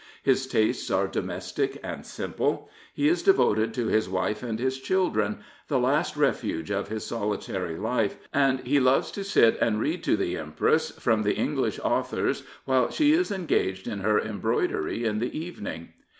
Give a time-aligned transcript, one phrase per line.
[0.23, 2.71] His tastes are domestic and simple.
[2.91, 7.77] He is devoted to his wife and his children, the last refuge of his solitary
[7.77, 12.89] life, and loves to sit and read to the Empress from the English authors while
[12.89, 15.89] she is engaged in her embroidery in the evening.